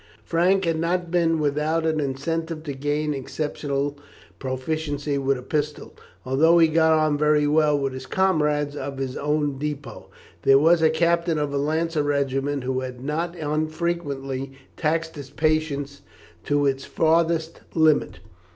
[0.23, 3.99] Frank had not been without an incentive to gain exceptional
[4.39, 5.93] proficiency with a pistol.
[6.25, 10.05] Although he got on very well with his comrades of his own depôt,
[10.41, 16.01] there was a captain of a lancer regiment who had not unfrequently taxed his patience
[16.45, 18.21] to its farthest limit.